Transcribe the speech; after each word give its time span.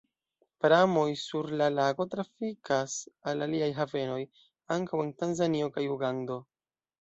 Pramoj 0.63 1.03
sur 1.23 1.49
la 1.59 1.67
lago 1.73 2.07
trafikas 2.13 2.95
al 3.33 3.45
aliaj 3.47 3.69
havenoj, 3.81 4.19
ankaŭ 4.79 5.05
en 5.05 5.13
Tanzanio 5.21 5.71
kaj 5.77 5.85
Ugando. 5.99 6.41